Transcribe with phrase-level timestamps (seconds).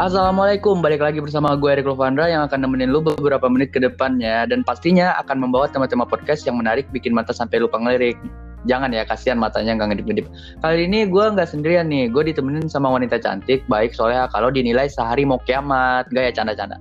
[0.00, 4.48] Assalamualaikum, balik lagi bersama gue Erik Lovandra yang akan nemenin lu beberapa menit ke depannya
[4.48, 8.16] dan pastinya akan membawa tema-tema podcast yang menarik bikin mata sampai lupa ngelirik.
[8.64, 10.24] Jangan ya, kasihan matanya nggak ngedip-ngedip.
[10.64, 14.88] Kali ini gue nggak sendirian nih, gue ditemenin sama wanita cantik, baik soalnya kalau dinilai
[14.88, 16.80] sehari mau kiamat, gak ya canda-canda.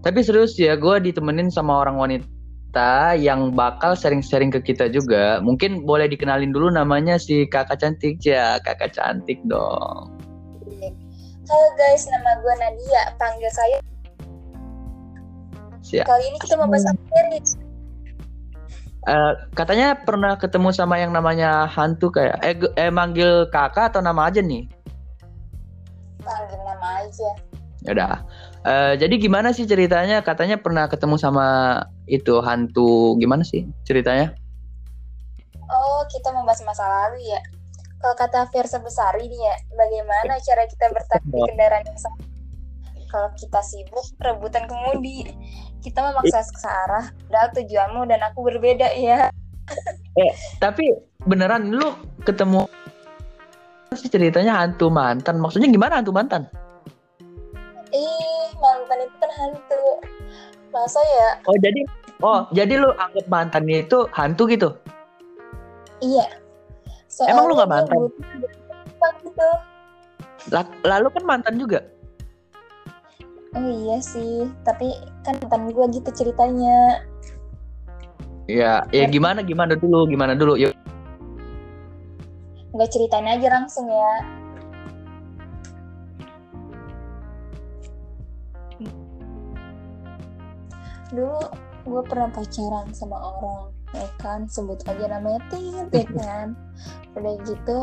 [0.00, 5.36] Tapi serius ya, gue ditemenin sama orang wanita yang bakal sharing-sharing ke kita juga.
[5.44, 10.16] Mungkin boleh dikenalin dulu namanya si kakak cantik ya, kakak cantik dong.
[11.44, 13.02] Halo guys, nama gue Nadia.
[13.20, 13.76] Panggil saya.
[15.84, 16.08] Siap.
[16.08, 17.44] Kali ini kita mau bahas apa nih?
[19.04, 24.32] Eh, katanya pernah ketemu sama yang namanya hantu kayak eh, eh manggil kakak atau nama
[24.32, 24.64] aja nih?
[26.24, 27.30] Panggil nama aja.
[27.84, 28.24] Yaudah.
[28.64, 30.24] Eh, jadi gimana sih ceritanya?
[30.24, 31.76] Katanya pernah ketemu sama
[32.08, 33.20] itu hantu.
[33.20, 34.32] Gimana sih ceritanya?
[35.68, 37.40] Oh, kita mau bahas masa lalu ya.
[38.04, 42.20] Kalau kata Versa Besari nih ya, bagaimana cara kita bertahan di kendaraan yang sama?
[43.08, 45.32] Kalau kita sibuk, rebutan kemudi.
[45.80, 49.32] Kita memaksa searah, padahal tujuanmu dan aku berbeda ya.
[50.60, 50.92] Tapi
[51.24, 51.96] beneran lu
[52.28, 52.68] ketemu
[53.96, 55.40] sih ceritanya hantu mantan.
[55.40, 56.44] Maksudnya gimana hantu mantan?
[57.88, 59.84] Ih, mantan itu kan hantu.
[60.76, 61.40] Masa ya?
[61.48, 61.80] Oh jadi
[62.20, 64.76] oh jadi lu anggap mantannya itu hantu gitu?
[66.04, 66.43] Iya.
[67.22, 67.96] Emang lu Soalnya mantan?
[69.22, 69.48] gitu.
[70.50, 71.80] La- Lalu kan mantan juga.
[73.54, 74.90] Oh iya sih, tapi
[75.22, 77.06] kan mantan gue gitu ceritanya.
[78.50, 80.58] Ya, ya gimana gimana dulu, gimana dulu.
[80.58, 80.74] Yuk.
[82.74, 84.12] Nggak ceritain aja langsung ya.
[91.14, 91.38] Dulu
[91.84, 96.58] gue pernah pacaran sama orang, ya kan, sebut aja namanya Tit, ya kan.
[97.14, 97.78] Udah gitu,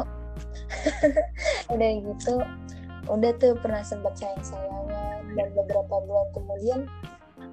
[1.73, 2.36] udah gitu,
[3.08, 6.80] udah tuh pernah sempat sayang-sayangan dan beberapa bulan kemudian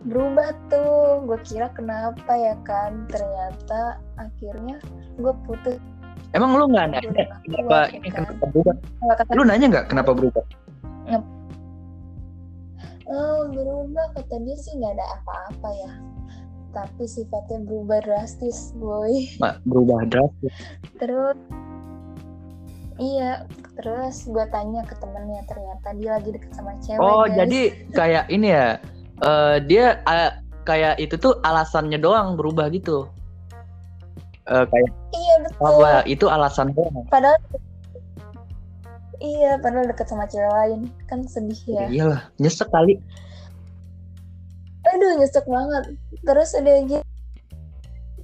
[0.06, 4.78] berubah tuh gue kira kenapa ya kan ternyata akhirnya
[5.18, 5.78] gue putus
[6.36, 7.08] Emang lu nggak nanya
[7.40, 8.22] kenapa ini ya kan.
[8.28, 8.74] kenapa berubah?
[9.16, 10.44] Kata Lu nanya nggak kenapa berubah?
[13.08, 15.92] oh berubah kata dia sih nggak ada apa-apa ya
[16.70, 19.12] tapi sifatnya berubah drastis boy
[19.42, 20.52] Ma, berubah drastis.
[20.96, 21.36] terus
[22.96, 27.36] iya terus gue tanya ke temennya ternyata dia lagi deket sama cewek Oh, guys.
[27.38, 27.60] jadi
[27.98, 28.68] kayak ini ya.
[29.20, 33.08] eh, dia eh, kayak itu tuh alasannya doang berubah gitu.
[34.44, 37.04] Eh, kayak iya betul apa itu alasan doang.
[37.06, 37.38] padahal
[39.18, 42.98] iya padahal deket sama cewek lain kan sedih ya Iyalah, nyesek kali.
[44.88, 45.84] Aduh nyesek banget
[46.22, 47.06] terus udah gitu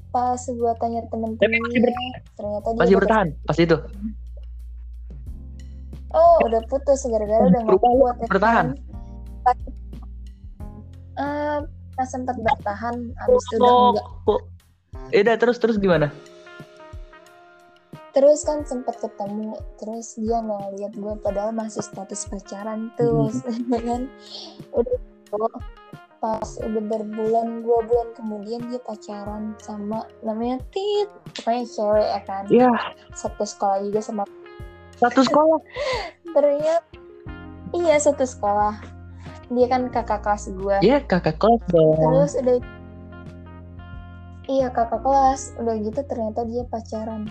[0.08, 2.12] pas gue tanya temen-temennya bertahan.
[2.34, 3.76] ternyata dia Masih bertahan pas itu.
[6.14, 8.66] Oh, udah putus gara-gara udah nggak kuat ya bertahan.
[8.70, 8.78] kan.
[9.42, 9.58] Pas,
[11.16, 11.58] eh,
[11.92, 14.06] pas sempat bertahan, abis itu udah enggak.
[14.22, 14.40] Kok?
[15.10, 16.14] Eh, udah terus terus gimana?
[18.14, 23.66] Terus kan sempat ketemu, terus dia nggak ngeliat gue padahal masih status pacaran tuh, Hmm.
[23.74, 24.02] ya kan.
[24.70, 25.36] Udah gitu,
[26.24, 32.44] pas udah berbulan dua bulan kemudian dia pacaran sama namanya Tit, pokoknya cewek ya kan.
[32.48, 32.72] Iya,
[33.12, 34.24] Satu sekolah juga sama
[34.96, 35.60] satu sekolah.
[36.34, 36.80] ternyata
[37.76, 38.80] iya satu sekolah.
[39.52, 40.76] Dia kan kakak kelas gue.
[40.80, 41.92] Iya, kakak kelas dong.
[42.00, 42.56] terus udah
[44.48, 47.28] iya kakak kelas udah gitu ternyata dia pacaran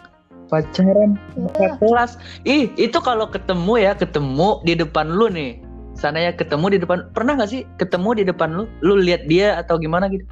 [0.53, 2.11] Pacaran ya kakak kelas.
[2.45, 5.72] Ih, itu kalau ketemu ya, ketemu di depan lu nih.
[5.93, 7.09] Sana ya ketemu di depan.
[7.13, 8.65] Pernah nggak sih ketemu di depan lu?
[8.81, 10.25] Lu lihat dia atau gimana gitu?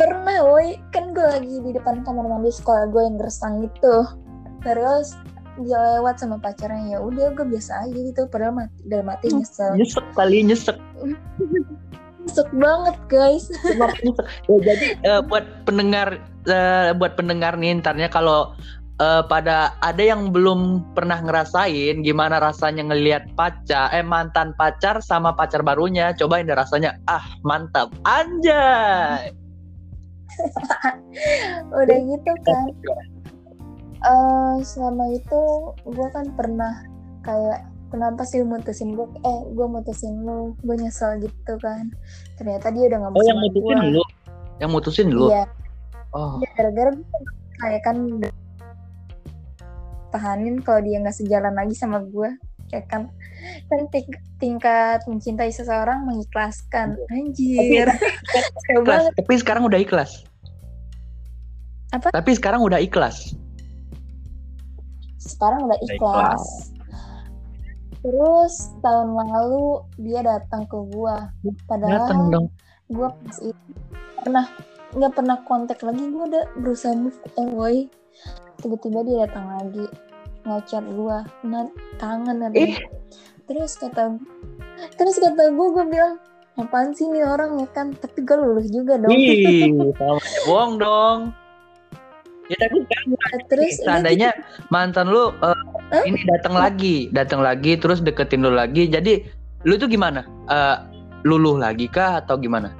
[0.00, 4.08] pernah woi kan gue lagi di depan kamar mandi sekolah gue yang gersang gitu
[4.64, 5.12] terus
[5.60, 9.76] dia lewat sama pacarnya ya udah gue biasa aja gitu padahal mati dalam hati nyesel
[9.76, 10.80] Nyesek kali, nyesek.
[12.24, 14.00] nyesek banget guys nyesek?
[14.48, 16.16] Ya, jadi eh, buat pendengar
[16.48, 18.56] eh, buat pendengar nih ntarnya kalau
[19.00, 25.32] eh, pada ada yang belum pernah ngerasain gimana rasanya ngelihat pacar eh mantan pacar sama
[25.32, 26.12] pacar barunya.
[26.14, 27.00] Cobain deh rasanya.
[27.08, 27.88] Ah mantap.
[28.04, 29.32] Anjay!
[31.80, 32.68] Udah gitu kan.
[34.00, 35.42] Eh selama itu
[35.88, 36.84] gue kan pernah
[37.24, 40.52] kayak kenapa sih mutusin gue eh gue mutusin lu.
[40.60, 41.88] Gue nyesel gitu kan.
[42.36, 44.04] Ternyata dia udah nggak mau oh yang sama mutusin gue lu?
[44.60, 45.26] Yang mutusin lu?
[45.32, 45.44] Iya.
[46.10, 46.42] Oh.
[46.42, 47.06] Ya, gara-gara gue
[47.60, 47.96] kayak kan
[50.10, 52.34] udah tahanin kalau dia nggak sejalan lagi sama gue
[52.74, 53.06] ya kan
[53.70, 56.98] kan ting- tingkat mencintai seseorang mengikhlaskan.
[57.08, 57.86] Anjir.
[58.66, 58.86] Keren ikhlas.
[58.86, 59.12] banget.
[59.22, 60.10] Tapi sekarang udah ikhlas.
[61.90, 62.14] Apa?
[62.14, 63.34] tapi sekarang udah ikhlas.
[65.18, 66.44] Sekarang udah Udah ikhlas.
[68.02, 71.30] Terus tahun lalu dia datang ke gua.
[71.66, 72.46] Padahal Datang dong.
[72.90, 73.70] gua pas itu
[74.22, 74.46] pernah
[74.94, 76.02] nggak pernah kontak lagi.
[76.12, 77.90] Gua udah berusaha move boy
[78.60, 79.84] tiba-tiba dia datang lagi
[80.44, 81.68] ngechat gua nah
[82.00, 82.80] kangen Ih.
[83.48, 84.16] terus kata
[84.96, 86.14] terus kata gua gua bilang
[86.60, 89.72] apaan sih nih orang ya kan tapi gua lulus juga dong Ih,
[90.48, 91.20] bohong dong.
[92.50, 93.02] Ya tapi kan
[93.46, 94.34] terus udah seandainya
[94.74, 95.54] mantan lu eh,
[95.94, 96.02] Hah?
[96.02, 98.90] ini datang lagi, datang lagi terus deketin lu lagi.
[98.90, 99.22] Jadi
[99.62, 100.26] lu tuh gimana?
[100.50, 100.76] Eh,
[101.22, 102.74] luluh lagi kah atau gimana?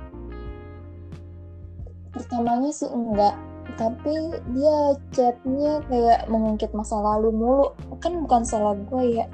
[2.10, 3.34] pertamanya sih enggak
[3.78, 4.14] tapi
[4.54, 4.76] dia
[5.14, 7.66] chatnya kayak mengungkit masa lalu mulu
[8.02, 9.24] kan bukan salah gue ya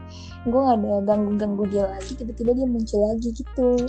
[0.46, 3.88] gue gak ada ganggu-ganggu dia lagi tiba-tiba dia muncul lagi gitu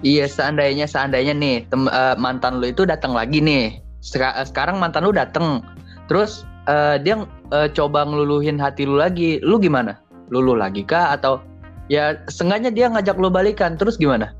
[0.00, 3.82] Iya, seandainya seandainya nih eh, mantan lu itu datang lagi nih.
[4.00, 5.60] Seka- eh, sekarang mantan lu datang.
[6.08, 7.20] Terus eh, dia
[7.52, 9.42] eh, coba ngeluluhin hati lu lagi.
[9.44, 10.00] Lu gimana?
[10.32, 11.44] Luluh lagi kah atau
[11.92, 14.32] ya sengaja dia ngajak lu balikan terus gimana?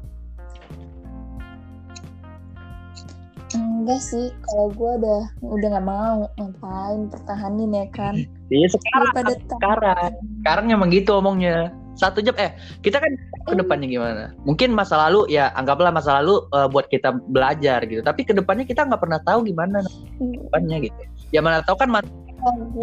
[3.88, 8.14] Enggak sih kalau gue udah udah nggak mau ngapain pertahanin ya kan?
[8.52, 10.12] Iya sekarang daripada sekarang
[10.44, 11.72] sekarang emang gitu omongnya.
[11.96, 12.52] Satu jam eh
[12.84, 13.08] kita kan
[13.48, 14.24] ke depannya gimana?
[14.44, 18.04] Mungkin masa lalu ya anggaplah masa lalu eh, buat kita belajar gitu.
[18.04, 19.80] Tapi ke depannya kita nggak pernah tahu gimana
[20.20, 21.00] depannya gitu.
[21.32, 22.12] Ya mana tahu kan man-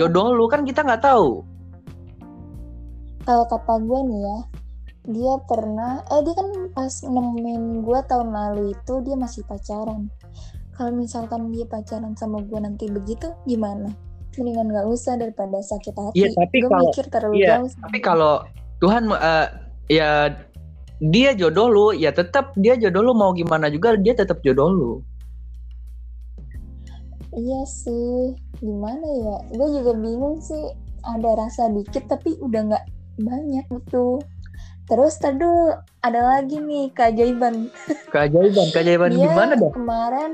[0.02, 1.46] jodoh lu kan kita nggak tahu.
[3.30, 4.38] Kalau kata gue nih ya
[5.06, 10.10] dia pernah eh dia kan pas nemuin gue tahun lalu itu dia masih pacaran
[10.75, 13.89] kalau misalkan dia pacaran sama gue nanti begitu gimana
[14.36, 17.98] mendingan nggak usah daripada sakit hati Iya, tapi gue kalau- mikir terlalu iya, jauh tapi
[18.00, 18.33] kalau
[18.77, 19.48] Tuhan eh,
[19.89, 20.10] ya
[20.98, 24.94] dia jodoh lu ya tetap dia jodoh lu mau gimana juga dia tetap jodoh lu
[27.36, 28.31] Iya sih,
[28.63, 29.36] gimana ya?
[29.51, 30.71] Gue juga bingung sih.
[31.04, 32.86] Ada rasa dikit tapi udah nggak
[33.19, 34.24] banyak gitu.
[34.88, 35.44] Terus tadi
[36.00, 37.68] ada lagi nih keajaiban.
[38.07, 40.31] keajaiban keajaiban Dia gimana dah kemarin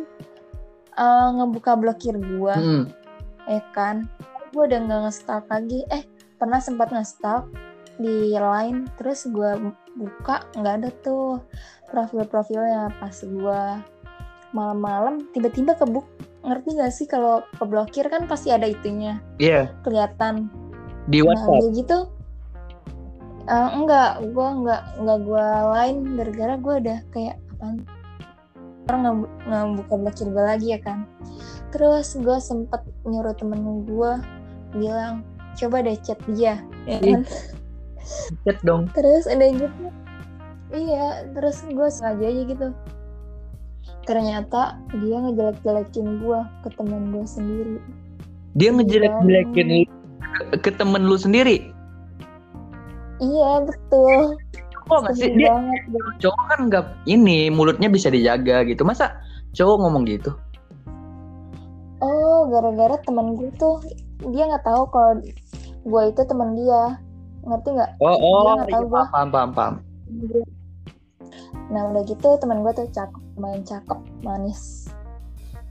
[1.01, 2.83] eh, ngebuka blokir gue, Hmm.
[3.49, 4.05] ya kan?
[4.53, 5.81] Gue udah nggak nge-stalk lagi.
[5.89, 6.05] Eh,
[6.37, 7.49] pernah sempat nge-stalk
[7.97, 8.85] di line.
[8.95, 11.41] Terus gue buka nggak ada tuh
[11.89, 13.61] profil-profilnya pas gue
[14.51, 16.05] malam-malam tiba-tiba kebuk.
[16.41, 19.21] Ngerti gak sih kalau keblokir kan pasti ada itunya?
[19.37, 19.69] Iya.
[19.85, 20.49] Kelihatan.
[21.05, 21.73] Di nah WhatsApp.
[21.73, 21.97] gitu
[23.47, 27.77] eh, enggak gue enggak enggak gue lain gara-gara gue udah kayak apaan
[28.91, 29.95] orang nggak buka
[30.27, 31.07] gue lagi ya kan?
[31.71, 34.11] Terus gue sempet nyuruh temen gue
[34.75, 35.23] bilang
[35.55, 36.59] coba deh chat dia.
[36.83, 37.23] Ya kan?
[38.43, 38.91] chat dong.
[38.91, 39.87] Terus ada gitu.
[40.71, 42.67] Iya terus gue sengaja aja gitu.
[44.03, 44.61] Ternyata
[44.99, 47.79] dia ngejelek-jelekin gue ke temen gue sendiri.
[48.59, 49.83] Dia ngejelek-jelekin lu
[50.19, 51.71] ke, ke temen lu sendiri?
[53.21, 54.35] Iya betul
[54.87, 55.29] kok nggak sih?
[55.33, 55.81] Dia banget
[56.21, 58.81] cowok kan nggak ini mulutnya bisa dijaga gitu.
[58.85, 59.21] Masa
[59.53, 60.31] cowok ngomong gitu?
[62.01, 63.77] Oh gara-gara temen gue tuh
[64.33, 65.21] dia nggak tahu kalau
[65.85, 66.97] gue itu temen dia.
[67.41, 67.91] Ngerti nggak?
[68.01, 69.73] Oh oh Dia nggak tahu iya, paham paham paham.
[71.71, 74.89] Nah udah gitu temen gue tuh cakep main cakep manis.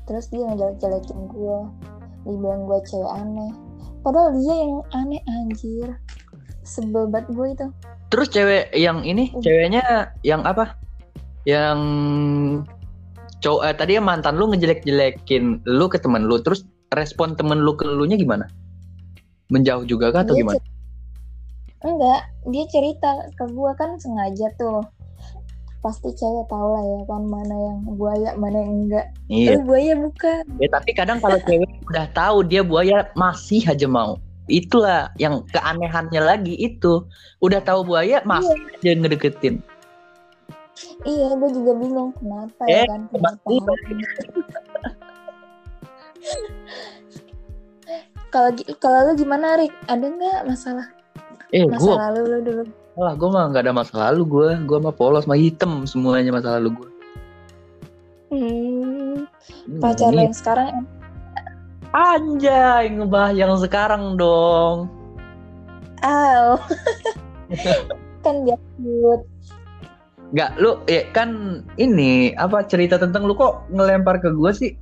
[0.07, 1.59] Terus dia ngejelek-jelekin gue
[2.27, 3.53] dibilang gue cewek aneh.
[4.03, 5.99] Padahal dia yang aneh anjir.
[6.67, 7.67] Sebel banget gue itu
[8.11, 9.41] terus cewek yang ini Hmm.
[9.41, 10.75] ceweknya yang apa?
[11.47, 11.79] Yang
[13.41, 17.73] cowok eh, tadi yang mantan lu ngejelek-jelekin lu ke temen lu terus respon temen lu
[17.79, 18.51] ke lu nya gimana?
[19.49, 20.61] Menjauh juga kah atau Dia gimana?
[21.81, 22.21] enggak
[22.53, 24.85] dia cerita ke gue kan sengaja tuh.
[25.81, 29.07] Pasti cewek tau lah ya kan mana yang buaya mana yang enggak.
[29.33, 29.57] Iya.
[29.57, 30.43] Lu buaya bukan.
[30.61, 34.21] Ya tapi kadang kalau cewek udah tahu dia buaya masih aja mau.
[34.51, 37.07] Itulah yang keanehannya lagi itu.
[37.39, 39.63] Udah tahu buaya masih aja ngedeketin.
[41.05, 43.47] iya gue juga bingung kenapa Eh, ya kan kenapa
[48.31, 50.89] kalau kalau lu gimana Rik ada nggak masalah
[51.51, 52.65] Eh masa gua lalu lu dulu
[53.01, 54.49] lah gua mah nggak ada masa lalu gua.
[54.67, 56.89] Gua mah polos mah hitam semuanya masa lalu gua.
[58.31, 59.27] hmm,
[59.81, 60.85] pacar Ini yang sekarang
[61.91, 64.87] Anjay ngebahas yang sekarang dong.
[66.01, 66.57] aw
[68.25, 69.21] kan biasa
[70.31, 74.79] Nggak lu ya kan ini apa cerita tentang lu kok ngelempar ke gua sih?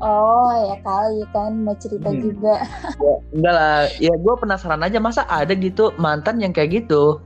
[0.00, 2.20] oh ya kali kan mau cerita Hmm.
[2.24, 2.54] juga
[3.00, 7.20] Ya, enggak lah, ya gue penasaran aja masa ada gitu mantan yang kayak gitu.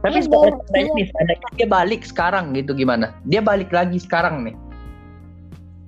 [0.00, 0.18] Tapi
[0.80, 0.92] iya.
[0.96, 3.12] nih, seandainya dia balik sekarang gitu gimana?
[3.28, 4.54] Dia balik lagi sekarang nih.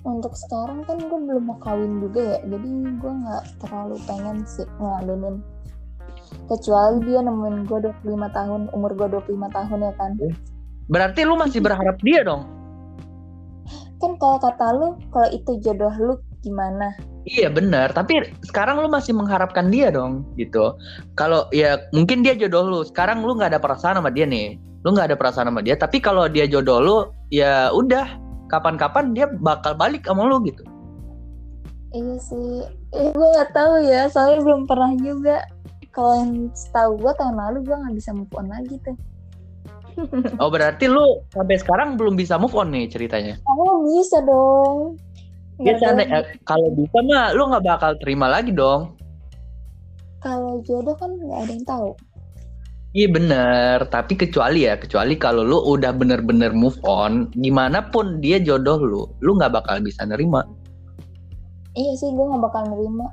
[0.03, 2.69] Untuk sekarang kan gue belum mau kawin juga ya jadi
[2.99, 5.39] gue nggak terlalu pengen sih ngeladenin
[6.51, 10.11] kecuali dia nemuin gue 25 tahun umur gue 25 tahun ya kan.
[10.91, 12.43] Berarti lu masih berharap dia dong?
[14.03, 16.91] kan kalau kata lu kalau itu jodoh lu gimana?
[17.23, 20.75] Iya benar, tapi sekarang lu masih mengharapkan dia dong, gitu.
[21.15, 24.91] Kalau ya mungkin dia jodoh lu, sekarang lu nggak ada perasaan sama dia nih, lu
[24.91, 25.79] nggak ada perasaan sama dia.
[25.79, 26.97] Tapi kalau dia jodoh lu,
[27.31, 28.19] ya udah,
[28.53, 30.61] kapan-kapan dia bakal balik sama lu gitu.
[31.97, 35.41] iya sih eh, gue nggak tahu ya soalnya belum pernah juga
[35.93, 38.97] kalau yang setahu gue tahun lalu gue nggak bisa move on lagi tuh
[40.41, 43.37] Oh berarti lu sampai sekarang belum bisa move on nih ceritanya?
[43.45, 44.97] Oh bisa dong.
[45.61, 48.97] Ya, eh, kalau bisa mah lu nggak bakal terima lagi dong.
[50.17, 51.89] Kalau jodoh kan nggak ada yang tahu.
[52.93, 58.37] Iya bener, tapi kecuali ya, kecuali kalau lu udah bener-bener move on, gimana pun dia
[58.37, 60.45] jodoh lu, lu nggak bakal bisa nerima.
[61.73, 63.09] Iya sih gue nggak bakal nerima.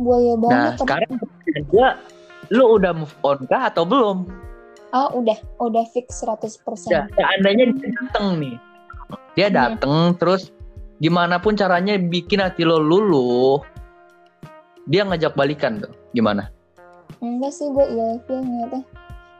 [0.00, 0.72] Buaya Nah banget.
[0.72, 1.10] tapi- sekarang
[1.68, 1.88] gua,
[2.48, 4.24] lu udah move on kah atau belum?
[4.90, 6.88] Ah udah, udah fix 100%.
[6.88, 8.56] Ya, seandainya dia dateng nih,
[9.36, 9.52] dia Iya.
[9.52, 10.48] dateng terus
[10.96, 13.60] gimana pun caranya bikin hati lo luluh,
[14.88, 16.48] dia ngajak balikan tuh, gimana?
[17.18, 18.78] Enggak sih gue iya ternyata.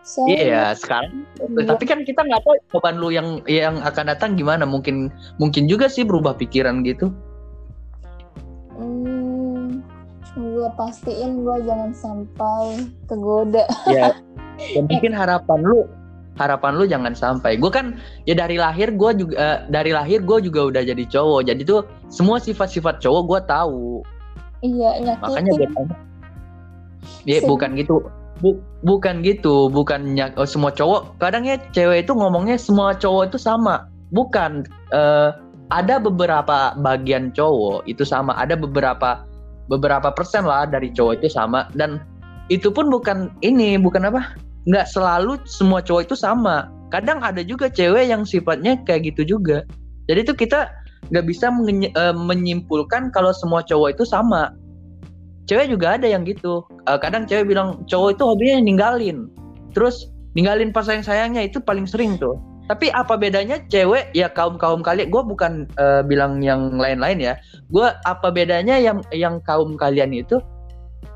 [0.04, 1.64] Soalnya Iya sekarang, Iya.
[1.64, 5.88] tapi kan kita nggak tahu jawaban lu yang yang akan datang gimana, mungkin mungkin juga
[5.88, 7.08] sih berubah pikiran gitu.
[8.74, 9.80] hmm,
[10.34, 13.64] gue pastiin gue jangan sampai kegoda.
[13.96, 14.12] ya
[14.60, 15.82] ya mungkin harapan lu
[16.34, 20.38] harapan lu jangan sampai gue kan ya dari lahir gue juga eh, dari lahir gue
[20.42, 23.86] juga udah jadi cowok jadi tuh semua sifat-sifat cowok gue tahu
[24.60, 25.70] Iya makanya gue nyakitin.
[25.74, 25.96] tanya
[27.24, 28.04] ya bukan gitu.
[28.42, 29.70] Bu- bukan gitu.
[29.70, 33.88] Bukan nyak- oh, semua cowok kadang ya cewek itu ngomongnya semua cowok itu sama.
[34.10, 35.30] Bukan eh,
[35.72, 38.36] ada beberapa bagian cowok itu sama.
[38.36, 39.24] Ada beberapa
[39.72, 41.70] beberapa persen lah dari cowok itu sama.
[41.72, 42.02] Dan
[42.52, 44.36] itu pun bukan ini bukan apa?
[44.68, 46.68] Nggak selalu semua cowok itu sama.
[46.92, 49.64] Kadang ada juga cewek yang sifatnya kayak gitu juga.
[50.06, 50.68] Jadi tuh kita
[51.12, 54.52] nggak bisa eh, menyimpulkan kalau semua cowok itu sama
[55.48, 56.64] cewek juga ada yang gitu.
[56.88, 59.18] Eh, kadang cewek bilang cowok itu hobinya ninggalin.
[59.76, 62.36] Terus ninggalin pas sayang sayangnya itu paling sering tuh.
[62.64, 67.34] Tapi apa bedanya cewek ya kaum kaum kalian gue bukan eh, bilang yang lain-lain ya.
[67.68, 70.40] Gue apa bedanya yang yang kaum kalian itu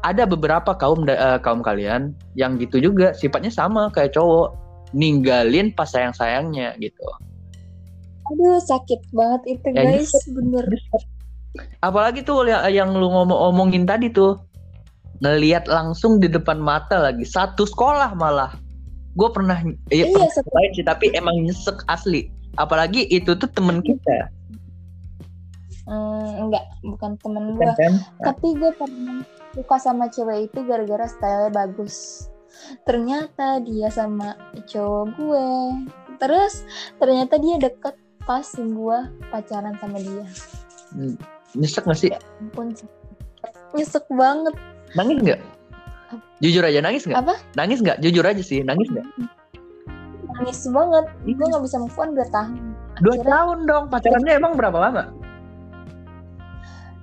[0.04, 4.54] ada beberapa kaum eh, kaum kalian yang gitu juga sifatnya sama kayak cowok
[4.92, 7.04] ninggalin pas sayang sayangnya gitu.
[8.28, 10.66] Aduh sakit banget itu Ya, guys, bener.
[11.82, 14.38] Apalagi tuh yang, yang lu ngomong omongin tadi tuh
[15.24, 18.54] ngelihat langsung di depan mata lagi satu sekolah malah
[19.18, 19.58] gue pernah
[19.90, 24.30] ya, Iya, pernah lain sih tapi emang nyesek asli apalagi itu tuh temen kita
[25.88, 27.64] Hmm, enggak, bukan temen gue.
[27.64, 29.24] kan Tapi gue pernah
[29.56, 32.28] suka sama cewek itu gara-gara stylenya bagus.
[32.84, 34.36] Ternyata dia sama
[34.68, 35.48] cowok gue.
[36.20, 36.68] Terus
[37.00, 37.96] ternyata dia deket
[38.28, 38.98] pas gue
[39.32, 40.28] pacaran sama dia.
[40.92, 41.16] Hmm,
[41.54, 42.74] nyesek gak sih Ampun,
[43.72, 44.54] nyesek banget.
[44.92, 45.40] nangis nggak
[46.40, 47.34] jujur aja nangis nggak Apa?
[47.54, 49.06] nangis nggak jujur aja sih nangis nggak
[50.28, 51.04] Nangis banget.
[51.24, 52.60] Gue nggak bisa move on 2 tahun.
[53.00, 55.04] dua Akhirnya tahun dong pacarannya emang berapa lama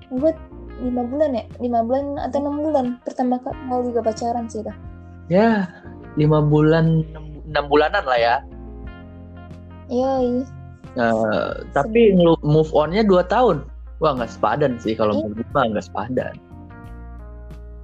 [0.08, 0.32] gue
[0.78, 2.86] lima bulan ya, lima bulan atau enam bulan.
[3.04, 4.76] Pertama kali juga pacaran sih dah.
[5.28, 5.68] ya
[6.16, 7.04] lima bulan
[7.50, 8.36] enam- bulanan lah ya
[9.90, 10.46] Yoi.
[10.96, 13.68] Eh, tapi move onnya dua tahun
[14.06, 15.22] wah nggak sepadan sih kalau Iya.
[15.26, 16.36] menurut gue nggak sepadan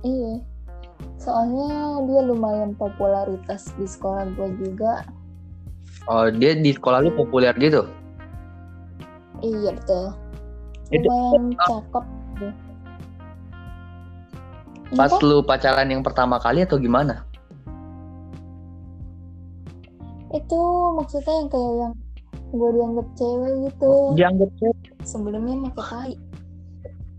[0.02, 0.34] Iya.
[1.18, 1.70] Soalnya
[2.04, 5.02] dia lumayan popularitas di sekolah gue juga.
[6.06, 7.86] oh dia di sekolah lu populer gitu
[9.40, 10.14] Iya betul.
[10.92, 12.06] Itu- Lumayan cakep.
[12.38, 12.52] dia.
[14.92, 15.24] pas Apa?
[15.24, 17.26] lu pacaran yang pertama kali atau gimana
[20.32, 20.60] Itu
[20.96, 21.94] maksudnya yang kayak yang
[22.52, 23.92] gue dianggap cewek gitu.
[24.14, 24.81] dianggap cewek.
[25.02, 26.14] Sebelumnya pakai tai.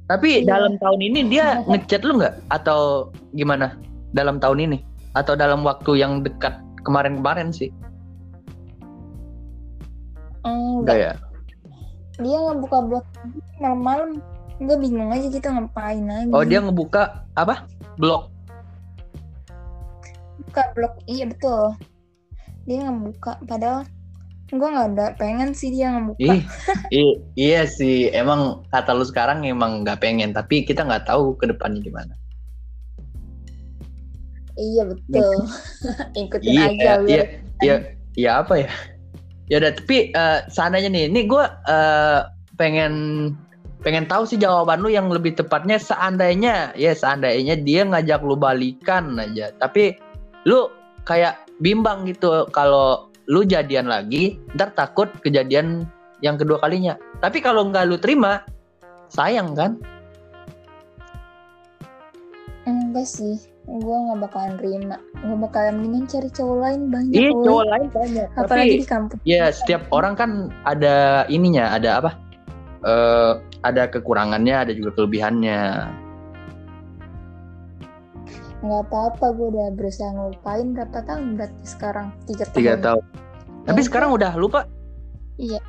[0.07, 0.49] tapi Iya.
[0.49, 3.79] dalam tahun ini dia ngechat lu nggak atau gimana
[4.12, 4.79] dalam tahun ini
[5.15, 7.71] atau dalam waktu yang dekat kemarin-kemarin sih
[10.43, 10.83] Enggak.
[10.83, 11.12] enggak ya
[12.21, 13.07] Dia ngebuka blog
[13.57, 14.21] malam-malam.
[14.62, 16.31] Gue bingung aja gitu ngapain lagi.
[16.31, 17.65] oh dia ngebuka apa
[17.97, 18.29] blog
[20.43, 20.93] buka blog.
[21.09, 21.73] Iya betul.
[22.69, 23.41] Dia ngebuka.
[23.49, 23.89] Padahal
[24.53, 26.21] gue nggak ada pengen sih dia ngebuka.
[26.21, 26.43] Ih,
[26.93, 31.49] i- iya sih, emang kata lu sekarang emang nggak pengen, tapi kita nggak tahu ke
[31.49, 32.15] depannya gimana.
[34.61, 35.49] Iya betul.
[36.21, 37.25] Ikutin Iya, aja iya,
[37.65, 37.77] iya,
[38.13, 38.71] iya apa ya?
[39.49, 42.21] Ya udah, tapi eh, seandainya nih, ini gue eh,
[42.61, 42.95] pengen
[43.83, 49.19] pengen tahu sih jawaban lu yang lebih tepatnya seandainya ya seandainya dia ngajak lu balikan
[49.19, 49.99] aja tapi
[50.47, 50.71] lu
[51.03, 55.87] kayak bimbang gitu kalau lu jadian lagi ntar takut kejadian
[56.23, 56.99] yang kedua kalinya.
[57.23, 58.43] Tapi kalau nggak lu terima
[59.11, 59.79] sayang kan?
[62.67, 64.97] Enggak sih gue nggak bakalan terima.
[65.23, 67.45] Gue bakalan mendingan cari cowok lain banyak iya woy.
[67.47, 67.87] cowok lain?
[67.95, 69.19] Banyak apalagi tapi di kampus.
[69.23, 70.31] ya setiap orang kan
[70.67, 72.11] ada ininya ada apa?
[72.83, 75.61] Eh ada kekurangannya ada juga kelebihannya
[78.62, 83.02] nggak apa-apa gue udah berusaha ngelupain berapa tahun berarti sekarang tiga tahun tiga tahun.
[83.66, 84.61] tapi Ya, sekarang udah lupa?
[85.37, 85.61] Iya.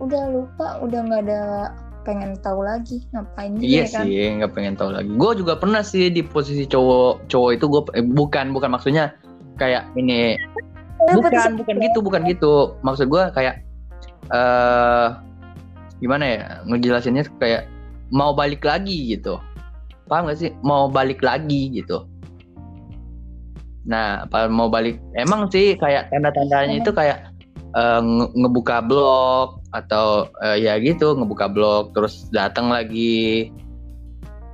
[0.00, 1.40] Udah lupa udah nggak ada
[2.04, 4.04] pengen tahu lagi ngapain juga Iya kan.
[4.04, 5.08] sih, nggak pengen tahu lagi.
[5.16, 9.16] Gue juga pernah sih di posisi cowok cowok itu gue eh, bukan bukan maksudnya
[9.56, 10.36] kayak ini
[11.12, 12.76] bukan bukan gitu bukan gitu.
[12.84, 13.60] Maksud gue kayak
[14.32, 15.08] eh
[16.00, 17.68] gimana ya ngejelasinnya kayak
[18.12, 19.40] mau balik lagi gitu.
[20.04, 20.50] Paham gak sih?
[20.60, 22.04] Mau balik lagi gitu.
[23.84, 24.96] Nah, mau balik?
[25.12, 27.34] Emang sih kayak tanda-tandanya itu kayak
[27.74, 33.50] nge- ngebuka blog atau eh, ya gitu ngebuka blog terus datang lagi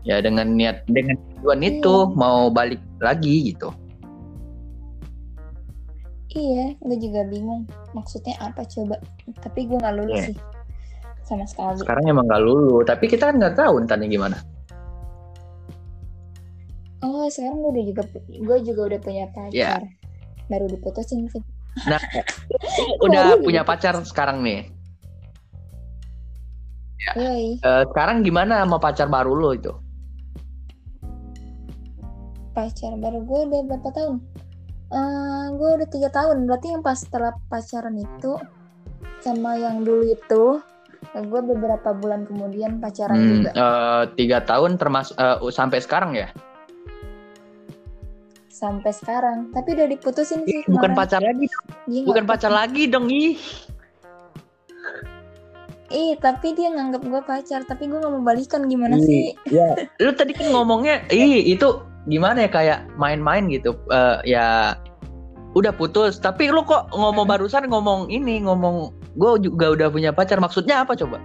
[0.08, 3.68] ya dengan niat dengan tujuan itu mau balik lagi gitu.
[6.30, 8.96] iya gue juga bingung maksudnya apa coba
[9.42, 10.26] tapi gue nggak lulus Iya.
[10.30, 10.36] sih
[11.26, 14.38] sama sekali Sekarang emang gak lulu, tapi kita kan nggak tahu entarnya gimana.
[17.00, 19.88] Oh sekarang gue udah juga gue juga udah punya pacar Iya.
[20.46, 21.42] baru diputusin sih
[21.86, 22.00] Nah,
[23.06, 24.68] udah Baru punya pacar sekarang nih.
[27.16, 29.72] Yoi, Eh, sekarang gimana sama pacar baru lo itu?
[32.50, 34.16] pacar baru gue udah berapa tahun
[34.90, 38.32] Eh gue udah tiga tahun berarti yang pas setelah pacaran itu
[39.22, 40.58] sama yang dulu itu
[41.14, 46.28] gue beberapa bulan kemudian pacaran Hmm, juga eh, tiga tahun termasuk eh, sampai sekarang ya?
[48.60, 50.98] Sampai sekarang tapi udah diputusin sih Bukan kemarin.
[51.00, 51.46] pacar lagi,
[51.88, 53.40] Dia bukan pacar lagi dong ih.
[55.90, 59.24] Ih, tapi dia nganggap gue pacar, tapi gue nggak mau balikan gimana Ih, sih?
[59.50, 63.74] Ya, lu tadi kan ngomongnya, ih itu gimana ya kayak main-main gitu.
[63.90, 64.78] Eh, ya
[65.58, 70.38] udah putus, tapi lu kok ngomong barusan ngomong ini, ngomong gue juga udah punya pacar.
[70.38, 71.18] Maksudnya apa coba?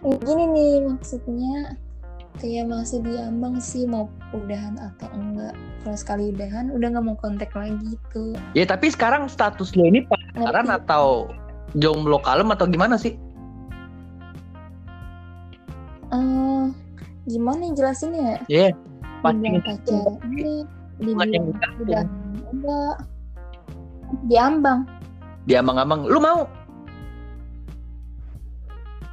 [0.00, 1.76] Gini nih maksudnya
[2.36, 5.54] kayak masih diambang sih mau udahan atau enggak.
[5.84, 8.36] Kalau sekali udahan udah nggak mau kontak lagi tuh.
[8.52, 10.78] Ya tapi sekarang status lu ini pacaran Ngerti?
[10.84, 11.30] atau
[11.76, 13.16] jomblo kalem atau gimana sih?
[16.14, 16.64] Eh,
[17.26, 18.44] gimana jelasinnya?
[18.46, 18.76] Iya,
[19.24, 20.64] pasti Dibilang pacaran enggak,
[20.96, 22.02] Bukan yang dibilang udah
[22.52, 22.96] enggak.
[24.30, 24.80] Diambang
[25.46, 26.04] diambang-ambang.
[26.10, 26.44] Lu mau?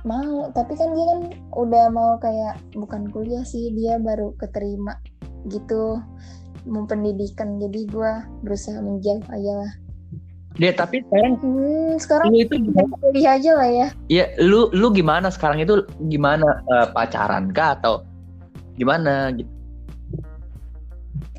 [0.04, 1.20] Mau, tapi kan dia kan
[1.56, 5.00] udah mau kayak bukan kuliah sih, dia baru keterima
[5.48, 6.00] gitu
[6.64, 9.74] mau pendidikan jadi gua berusaha menjauh aja lah
[10.56, 12.94] Dia tapi sekarang hmm, sekarang lu itu gimana?
[13.02, 18.06] kuliah aja lah ya Ya, lu lu gimana sekarang itu gimana eh, pacaran kah atau
[18.80, 19.50] gimana gitu?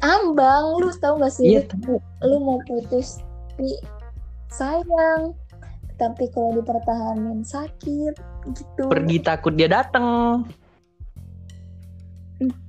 [0.05, 1.97] ambang lu tau gak sih Iya, tahu.
[2.27, 3.23] lu mau putus
[3.55, 3.79] tapi
[4.51, 5.33] sayang
[5.97, 8.19] tapi kalau dipertahanin sakit
[8.53, 10.45] gitu pergi takut dia datang.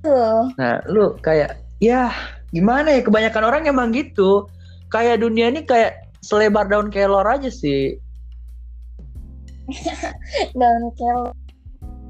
[0.00, 2.08] tuh Nah, lu kayak ya
[2.54, 4.48] gimana ya kebanyakan orang emang gitu.
[4.88, 7.98] Kayak dunia ini kayak selebar daun kelor aja sih.
[10.58, 11.34] dan kel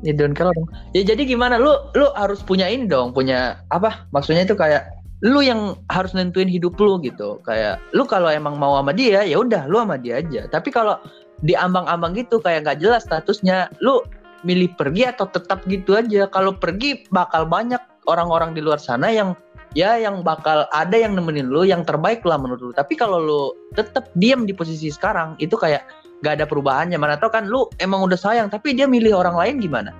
[0.05, 0.53] Ya daun kelor.
[0.93, 4.05] Ya jadi gimana lu lu harus punya ini dong, punya apa?
[4.13, 4.93] Maksudnya itu kayak
[5.25, 7.41] lu yang harus nentuin hidup lu gitu.
[7.49, 10.45] Kayak lu kalau emang mau sama dia ya udah lu sama dia aja.
[10.53, 11.01] Tapi kalau
[11.45, 14.01] diambang-ambang gitu kayak nggak jelas statusnya, lu
[14.47, 16.31] milih pergi atau tetap gitu aja.
[16.31, 19.35] Kalau pergi bakal banyak orang-orang di luar sana yang
[19.77, 22.73] ya yang bakal ada yang nemenin lu yang terbaik lah menurut lu.
[22.73, 23.43] Tapi kalau lu
[23.75, 25.85] tetap diam di posisi sekarang itu kayak
[26.25, 26.97] gak ada perubahannya.
[26.97, 29.93] Mana tau kan lu emang udah sayang tapi dia milih orang lain gimana?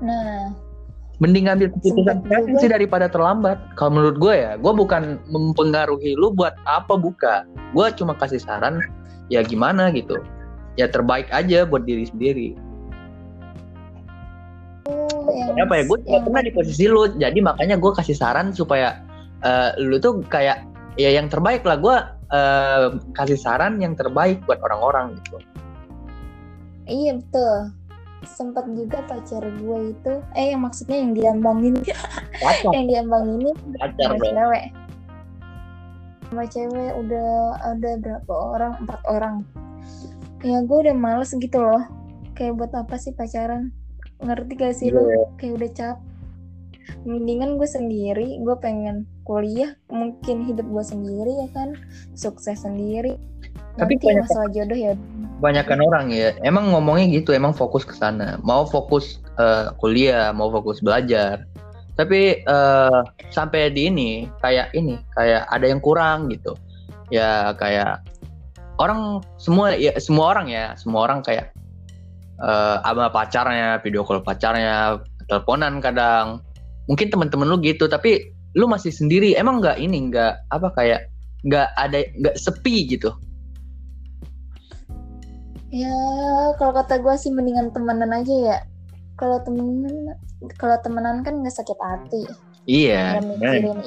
[0.00, 0.48] nah
[1.20, 3.60] Mending ngambil keputusan sekarang sih daripada terlambat.
[3.76, 7.44] Kalau menurut gue ya, gue bukan mempengaruhi lu buat apa buka.
[7.76, 8.80] Gue cuma kasih saran
[9.30, 10.18] ya gimana gitu.
[10.74, 12.48] Ya terbaik aja buat diri sendiri.
[15.30, 18.98] yang apa ya gue yang- pernah di posisi lu jadi makanya gue kasih saran supaya
[19.40, 20.66] eh, lu tuh kayak
[20.98, 21.96] ya yang terbaik lah gue
[22.34, 25.38] eh, kasih saran yang terbaik buat orang-orang gitu.
[26.90, 27.56] Iya betul.
[28.26, 31.80] Sempat juga pacar gue itu eh yang maksudnya yang diambangin
[32.76, 34.64] yang diambang ini pacar cewek
[36.30, 38.72] sama cewek udah ada berapa orang?
[38.86, 39.34] Empat orang.
[40.46, 41.82] Ya gue udah males gitu loh.
[42.38, 43.74] Kayak buat apa sih pacaran?
[44.22, 45.02] Ngerti gak sih lo?
[45.10, 45.26] Iya.
[45.36, 45.96] kayak udah cap
[47.02, 48.38] mendingan gue sendiri.
[48.46, 49.74] Gue pengen kuliah.
[49.90, 51.74] Mungkin hidup gue sendiri ya kan?
[52.14, 53.18] Sukses sendiri.
[53.74, 54.92] Tapi nanti banyak- masalah jodoh ya.
[55.40, 58.36] Kebanyakan orang ya, emang ngomongnya gitu, emang fokus ke sana.
[58.44, 61.48] Mau fokus eh, kuliah, mau fokus belajar.
[62.00, 66.56] Tapi eh, sampai di ini, kayak ini, kayak ada yang kurang gitu.
[67.12, 68.00] Ya kayak
[68.80, 71.52] orang semua ya semua orang ya, semua orang kayak
[72.40, 74.96] eh sama pacarnya, video call pacarnya,
[75.28, 76.40] teleponan kadang.
[76.88, 79.36] Mungkin teman-teman lu gitu, tapi lu masih sendiri.
[79.36, 81.12] Emang nggak ini, nggak apa kayak
[81.44, 83.12] nggak ada nggak sepi gitu.
[85.70, 85.94] ya
[86.58, 88.56] kalau kata gue sih mendingan temenan aja ya
[89.20, 90.16] kalau temenan
[90.56, 92.24] kalau temenan kan nggak sakit hati
[92.64, 93.20] Iya.
[93.20, 93.52] nggak bener.
[93.60, 93.78] mikirin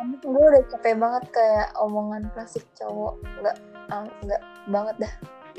[0.00, 3.56] itu gue udah capek banget kayak omongan klasik cowok nggak
[3.88, 5.14] ah, nggak banget dah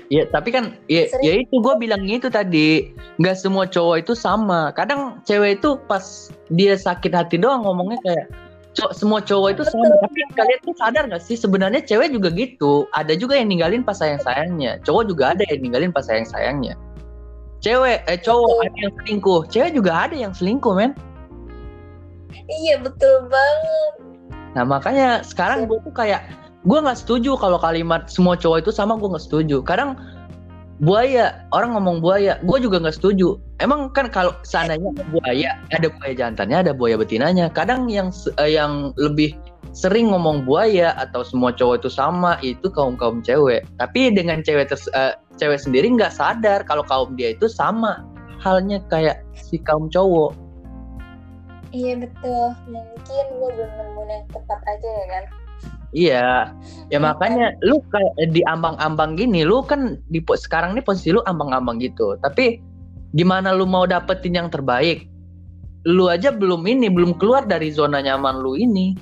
[0.07, 4.71] Ya tapi kan ya, ya itu gue bilang itu tadi nggak semua cowok itu sama.
[4.71, 8.25] Kadang cewek itu pas dia sakit hati doang ngomongnya kayak
[8.71, 9.91] "Co- semua cowok itu sama.
[9.91, 9.99] Betul.
[10.07, 12.87] Tapi kalian tuh sadar nggak sih sebenarnya cewek juga gitu.
[12.95, 14.79] Ada juga yang ninggalin pas sayang sayangnya.
[14.87, 16.79] Cowok juga ada yang ninggalin pas sayang sayangnya.
[17.61, 18.65] Cewek eh cowok Betul.
[18.65, 19.41] ada yang selingkuh.
[19.53, 20.93] Cewek juga ada yang selingkuh men.
[22.51, 23.93] iya betul banget
[24.55, 26.27] Nah makanya sekarang gue tuh kayak
[26.67, 29.63] gue nggak setuju kalau kalimat semua cowok itu sama gue nggak setuju.
[29.63, 29.97] Kadang
[30.81, 33.39] buaya orang ngomong buaya, gue juga nggak setuju.
[33.63, 37.49] Emang kan kalau seandainya ada buaya, ada buaya jantannya, ada buaya betinanya.
[37.53, 39.33] Kadang yang eh, yang lebih
[39.71, 43.63] sering ngomong buaya atau semua cowok itu sama itu kaum kaum cewek.
[43.79, 48.03] Tapi dengan cewek ters- eh, cewek sendiri nggak sadar kalau kaum dia itu sama
[48.41, 50.33] halnya kayak si kaum cowok.
[51.71, 55.25] iya betul mungkin gue belum nemu yang tepat aja ya kan
[55.91, 56.55] Iya,
[56.87, 61.83] ya makanya lu kayak di ambang-ambang gini, lu kan di sekarang nih posisi lu ambang-ambang
[61.83, 62.15] gitu.
[62.23, 62.63] Tapi
[63.11, 65.11] gimana lu mau dapetin yang terbaik?
[65.83, 68.95] Lu aja belum ini, belum keluar dari zona nyaman lu ini.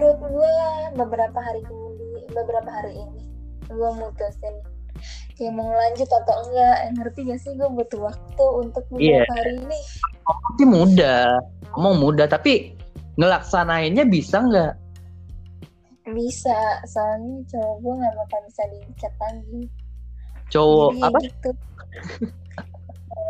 [0.00, 0.54] Menurut gue
[0.96, 3.20] beberapa hari kemudian beberapa hari ini
[3.68, 4.56] gue mutusin
[5.36, 6.76] kayak mau lanjut atau enggak.
[6.96, 7.52] Ngerti gak sih?
[7.60, 9.80] Gue butuh waktu untuk beberapa hari ini.
[10.24, 11.36] Pasti mudah,
[11.76, 12.72] ngomong mudah, tapi
[13.20, 14.72] ngelaksanainnya bisa nggak?
[16.10, 19.62] bisa soalnya cowok gue nggak bakal bisa dicat lagi.
[20.50, 21.18] Cowok Jadi apa?
[21.22, 21.50] gitu.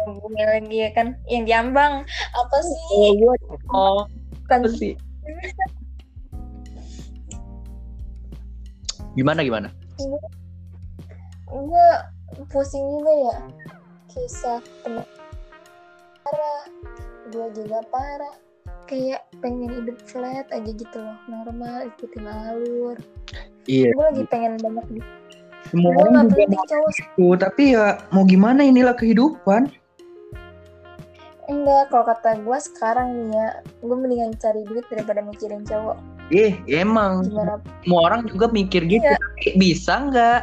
[0.06, 1.18] Gue lagi ya kan?
[1.26, 1.92] Yang diambang.
[2.33, 3.20] Apa sih?
[3.74, 4.06] Oh,
[4.48, 4.94] kan apa sih?
[9.14, 9.68] Gimana gimana?
[11.50, 11.88] gue
[12.50, 13.36] pusing juga ya.
[14.10, 15.06] Kisah teman
[16.22, 16.62] parah
[17.30, 18.36] gue juga parah.
[18.86, 22.98] Kayak pengen hidup flat aja gitu loh normal ikutin alur.
[23.70, 25.00] Iya, gue lagi pengen banget di
[25.70, 29.70] semua gue orang juga cowok gitu, tapi ya mau gimana inilah kehidupan.
[31.50, 33.48] enggak kalau kata gue sekarang nih ya
[33.82, 35.98] gue mendingan cari duit daripada mikirin cowok
[36.30, 37.26] Eh, emang.
[37.82, 39.18] Semua orang juga mikir gitu Iya.
[39.18, 40.40] tapi bisa nggak?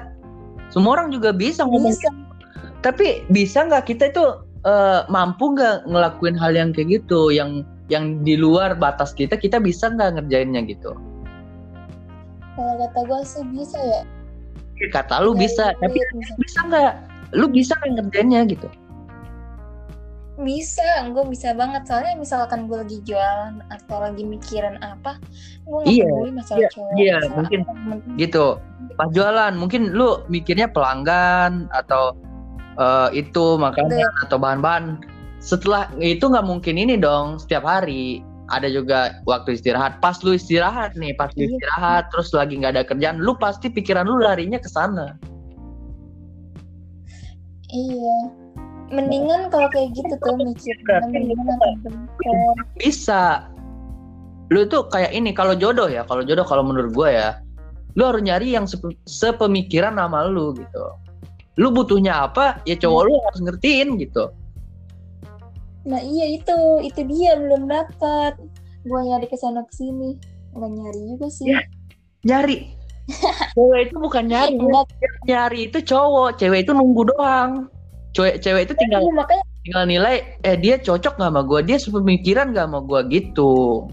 [0.69, 2.11] Semua orang juga bisa ngomong bisa.
[2.83, 4.23] tapi bisa nggak kita itu
[4.67, 9.63] eh, mampu nggak ngelakuin hal yang kayak gitu yang yang di luar batas kita kita
[9.63, 10.91] bisa nggak ngerjainnya gitu?
[12.59, 14.01] Kalau kata gue sih bisa ya.
[14.91, 16.33] Kata lu Nyari bisa tapi duit, bisa.
[16.43, 16.93] bisa nggak?
[17.31, 18.67] Lu bisa nggak ngerjainnya gitu
[20.37, 21.89] bisa gue bisa banget.
[21.89, 25.17] Soalnya misalkan gue lagi jualan atau lagi mikirin apa
[25.65, 26.91] gue nggak Iya, peduli masalah iya, cowok.
[26.95, 27.59] iya, masalah mungkin.
[27.61, 28.45] apa, penting gitu.
[28.93, 32.13] Pas jualan mungkin lu mikirnya pelanggan atau
[32.77, 33.97] eh, itu makanan
[34.29, 35.01] atau bahan-bahan.
[35.41, 38.21] Setelah itu nggak mungkin ini dong setiap hari.
[38.47, 39.99] Ada juga waktu istirahat.
[39.99, 41.51] Pas lu istirahat nih pas lu Iya.
[41.51, 45.17] istirahat terus lagi nggak ada kerjaan lu pasti pikiran lu larinya ke sana.
[47.67, 48.46] Iya.
[48.87, 51.59] Mendingan kalau kayak gitu tuh mikirnya mendingan
[52.79, 53.51] bisa.
[54.47, 57.29] Lu tuh kayak ini kalau jodoh ya kalau jodoh kalau menurut gua ya
[57.99, 60.83] lu harus nyari yang sepe- sepemikiran sama lu gitu.
[61.59, 64.31] Lu butuhnya apa ya cowok lu harus ngertiin gitu.
[65.83, 68.39] Nah iya itu, itu dia belum dapat.
[68.87, 70.15] Gua nyari ke sana ke sini,
[70.55, 71.51] nggak nyari juga sih.
[71.51, 71.59] Ya.
[72.23, 72.71] nyari.
[73.55, 74.87] Cewek itu bukan nyari Enggak,
[75.27, 76.39] nyari itu cowok.
[76.39, 77.71] Cewek itu nunggu doang
[78.17, 81.77] cewek cewek itu tinggal iya, makanya tinggal nilai eh dia cocok nggak sama gua dia
[81.77, 83.85] sepemikiran nggak sama gua gitu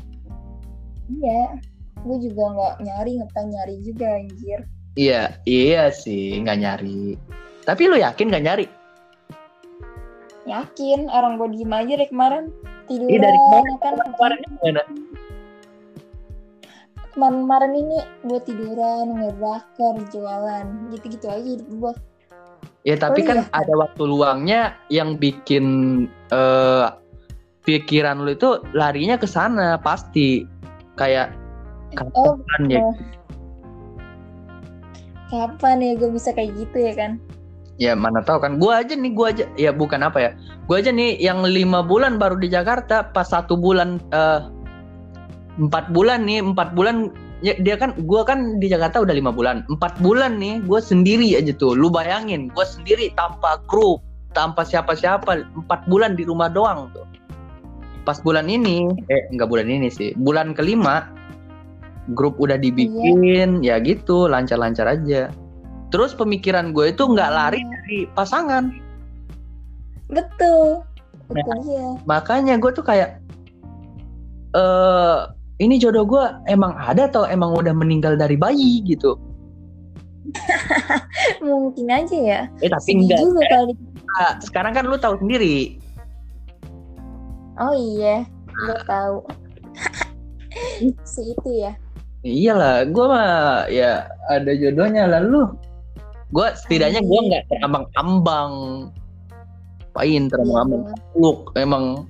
[1.21, 1.61] iya.
[2.05, 4.61] Gue juga nggak nyari, ngapain nyari juga anjir.
[4.97, 7.17] iya iya sih nggak nyari
[7.69, 8.67] tapi lu yakin nggak nyari
[10.45, 12.53] Yakin, orang gue diem aja dari kemarin.
[12.85, 13.65] Tiduran, Iya, dari kemarin.
[13.65, 13.95] ya kan.
[14.13, 14.83] kemarinnya gimana
[17.15, 21.93] kemarin-kemarin ini gue tiduran ngerakor jualan gitu-gitu aja hidup gue
[22.85, 23.49] Ya tapi Oh, kan iya.
[23.57, 24.61] ada waktu luangnya
[24.93, 25.65] yang bikin
[26.29, 26.87] eh
[27.65, 30.45] pikiran lu itu larinya ke sana pasti.
[30.95, 31.33] Kayak
[32.15, 32.81] oh kapan ya?
[32.85, 32.95] oh.
[35.33, 37.19] kapan ya gue bisa kayak gitu ya kan
[37.75, 38.63] Ya mana tahu kan.
[38.63, 40.31] Gua aja nih, gua aja ya bukan apa ya.
[40.71, 44.47] Gua aja nih yang lima bulan baru di Jakarta, pas satu bulan eh
[45.59, 47.11] empat bulan nih, empat bulan
[47.45, 49.69] ya, dia kan gua kan di Jakarta udah lima bulan.
[49.69, 51.77] Empat bulan nih, gua sendiri aja tuh.
[51.77, 54.01] Lu bayangin, gua sendiri tanpa kru,
[54.33, 57.05] tanpa siapa-siapa, empat bulan di rumah doang tuh.
[58.09, 61.09] Pas bulan ini, eh enggak bulan ini sih, bulan kelima
[62.13, 65.33] grup udah dibikin, ya gitu, lancar-lancar aja.
[65.89, 68.73] Terus pemikiran gue itu nggak lari dari pasangan.
[70.13, 70.85] betul
[71.33, 71.41] Nah.
[71.41, 73.17] betul ya Makanya gue tuh kayak
[74.53, 75.21] eh
[75.57, 79.15] ini jodoh gue emang ada atau emang udah meninggal dari bayi gitu.
[81.45, 83.19] mungkin aja ya Eh tapi Sedih enggak.
[83.21, 83.73] juga kali
[84.15, 85.79] Ah, Sekarang kan lu tahu sendiri.
[87.57, 89.17] oh iya gue tahu
[91.07, 91.73] si itu ya
[92.25, 93.29] Iyalah, gue mah
[93.69, 95.45] ya ada jodohnya lalu.
[96.33, 97.29] Gue setidaknya gue Amin.
[97.29, 98.53] nggak terambang-ambang.
[99.93, 100.89] Pain terambang-ambang.
[100.89, 101.21] Iya.
[101.21, 102.09] Lu emang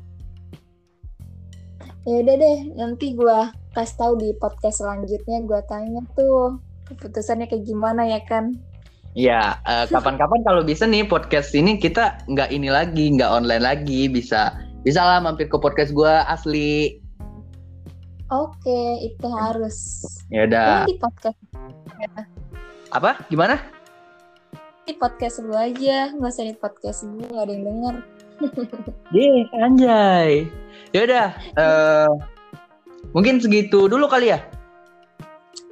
[2.05, 7.65] ya udah deh nanti gua kasih tahu di podcast selanjutnya gua tanya tuh keputusannya kayak
[7.65, 8.53] gimana ya kan
[9.15, 14.11] Ya, eh, kapan-kapan kalau bisa nih podcast ini kita nggak ini lagi, nggak online lagi,
[14.11, 16.99] bisa bisa lah mampir ke podcast gua asli.
[18.27, 20.03] oke itu harus
[20.35, 20.83] Ya udah.
[20.83, 21.39] Di podcast
[22.91, 23.23] Apa?
[23.31, 23.55] Gimana?
[24.85, 27.95] di podcast lu aja nggak usah di podcast gue nggak ada yang denger
[29.15, 30.49] Ye, anjay.
[30.91, 31.29] Ya udah.
[31.59, 32.11] eh,
[33.11, 34.41] mungkin segitu dulu kali ya.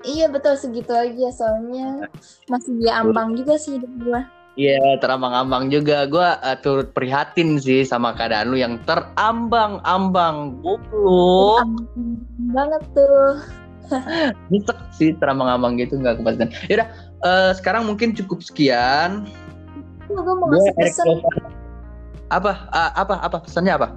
[0.03, 2.11] iya betul segitu aja soalnya
[2.51, 6.05] masih diambang juga sih hidup gua Iya, terambang-ambang juga.
[6.05, 10.61] Gua eh, turut prihatin sih sama keadaan lu yang terambang-ambang.
[10.61, 11.65] Goblok.
[11.65, 11.89] Ambang
[12.53, 13.41] banget tuh
[14.53, 16.51] Nyesek sih terambang-ambang gitu nggak kepastian.
[16.69, 16.89] Ya udah.
[17.23, 19.25] eh, sekarang mungkin cukup sekian.
[20.13, 20.61] gue mau Gue
[22.33, 22.53] Apa?
[22.73, 23.21] Ah, apa?
[23.21, 23.89] Apa pesannya apa?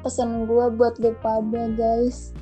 [0.00, 2.32] pesan gue buat gue pada guys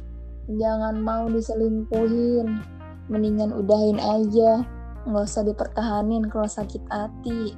[0.47, 2.62] jangan mau diselingkuhin
[3.11, 4.62] mendingan udahin aja
[5.09, 7.57] nggak usah dipertahanin kalau sakit hati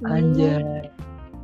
[0.00, 0.88] Anjay.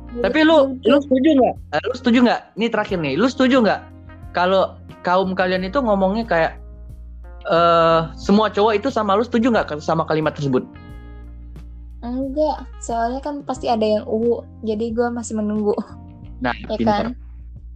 [0.09, 1.55] hidup Tapi lu lu setuju nggak?
[1.77, 2.41] Eh, Lu setuju nggak?
[2.57, 3.13] Ini terakhir nih.
[3.21, 3.81] Lu setuju nggak
[4.33, 4.73] kalau
[5.05, 6.57] kaum kalian itu ngomongnya kayak
[7.45, 10.65] eh semua cowok itu sama lu setuju nggak sama kalimat tersebut?
[11.99, 15.73] Enggak soalnya kan pasti ada yang uwu jadi gue masih menunggu
[16.37, 17.03] Nah, ya pintar.
[17.09, 17.17] kan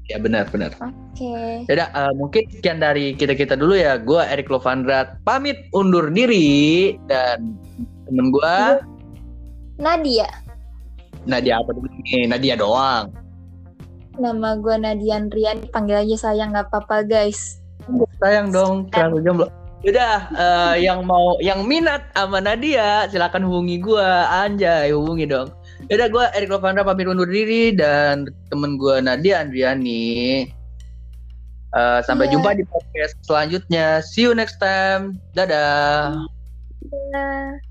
[0.06, 0.76] Ya benar benar.
[0.78, 3.96] oke Yaudah, eh, mungkin sekian dari kita kita dulu ya.
[3.96, 7.56] Gue Erik Lovandrat pamit undur diri dan
[8.06, 8.56] temen gue
[9.78, 10.28] Nadia
[11.24, 12.28] Nadia apa dulu nih?
[12.28, 13.08] Nadia doang.
[14.14, 17.58] nama gue Nadia Andrian panggil aja sayang nggak apa-apa guys
[18.20, 19.48] Sayang dong, terlalu jomblo.
[19.82, 25.50] Yaudah, eh, yang mau yang minat sama Nadia silakan hubungi gua Anjay, hubungi dong.
[25.90, 30.46] Yaudah, gua Erik Lovandra pamit undur diri dan temen gua Nadia Andriani.
[31.72, 32.38] Eh, sampai Iya.
[32.38, 34.04] jumpa di podcast selanjutnya.
[34.06, 35.18] See you next time.
[35.34, 36.14] Dadah.
[37.16, 37.71] Nah.